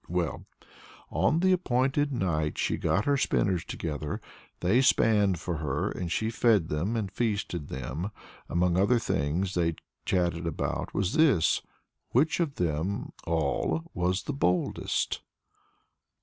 [0.09, 0.47] Well,
[1.11, 4.19] on the appointed night she got her spinners together.
[4.61, 8.09] They span for her, and she fed them and feasted them.
[8.49, 9.75] Among other things they
[10.05, 11.61] chatted about was this
[12.13, 15.21] which of them all was the boldest?